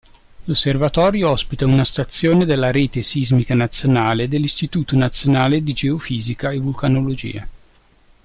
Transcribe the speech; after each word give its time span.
L'Osservatorio 0.45 1.29
ospita 1.29 1.67
una 1.67 1.85
stazione 1.85 2.45
della 2.45 2.71
Rete 2.71 3.03
Sismica 3.03 3.53
Nazionale 3.53 4.27
dell'Istituto 4.27 4.95
Nazionale 4.95 5.61
di 5.61 5.73
Geofisica 5.73 6.49
e 6.49 6.57
Vulcanologia. 6.57 7.47